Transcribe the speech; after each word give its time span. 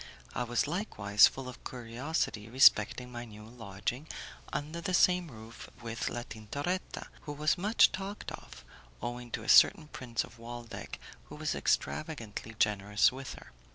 I 0.33 0.45
was 0.45 0.65
likewise 0.65 1.27
full 1.27 1.47
of 1.47 1.63
curiosity 1.63 2.49
respecting 2.49 3.11
my 3.11 3.23
new 3.23 3.43
lodging 3.45 4.07
under 4.51 4.81
the 4.81 4.95
same 4.95 5.27
roof 5.29 5.69
with 5.79 6.09
La 6.09 6.23
Tintoretta, 6.23 7.05
who 7.25 7.33
was 7.33 7.55
much 7.55 7.91
talked 7.91 8.31
of, 8.31 8.65
owing 8.99 9.29
to 9.29 9.43
a 9.43 9.47
certain 9.47 9.89
Prince 9.89 10.23
of 10.23 10.39
Waldeck 10.39 10.97
who 11.25 11.35
was 11.35 11.53
extravagantly 11.53 12.55
generous 12.57 13.11
with 13.11 13.35
her. 13.35 13.51